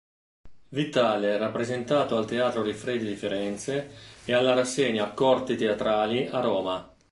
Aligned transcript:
Vitale 0.69 1.37
rappresentato 1.37 2.17
al 2.17 2.25
teatro 2.25 2.63
Rifredi 2.63 3.05
di 3.05 3.13
Firenze 3.15 3.91
e 4.25 4.33
alla 4.33 4.55
rassegna 4.55 5.11
“Corti 5.11 5.55
teatrali 5.55 6.25
a 6.25 6.39
Roma”. 6.39 6.91